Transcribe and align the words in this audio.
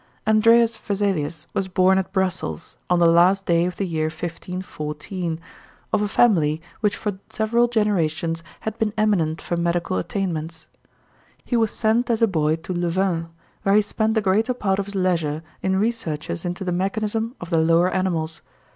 Andreas 0.25 0.75
Vesalius 0.77 1.45
was 1.53 1.67
born 1.67 1.99
at 1.99 2.11
Brussels, 2.11 2.75
on 2.89 2.97
the 2.97 3.05
last 3.05 3.45
day 3.45 3.67
of 3.67 3.75
the 3.75 3.85
year 3.85 4.05
1514, 4.05 5.39
of 5.93 6.01
a 6.01 6.07
family 6.07 6.59
which 6.79 6.95
for 6.95 7.19
several 7.29 7.67
generations 7.67 8.41
had 8.61 8.79
been 8.79 8.93
eminent 8.97 9.43
for 9.43 9.55
medical 9.57 9.97
attainments. 9.97 10.65
He 11.45 11.55
was 11.55 11.69
sent 11.71 12.09
as 12.09 12.23
a 12.23 12.27
boy 12.27 12.55
to 12.55 12.73
Louvain, 12.73 13.29
where 13.61 13.75
he 13.75 13.83
spent 13.83 14.15
the 14.15 14.21
greater 14.23 14.55
part 14.55 14.79
of 14.79 14.85
his 14.87 14.95
leisure 14.95 15.43
in 15.61 15.75
researches 15.79 16.45
into 16.45 16.63
the 16.63 16.71
mechanism 16.71 17.35
of 17.39 17.51
the 17.51 17.59
lower 17.59 17.91
animals. 17.91 18.41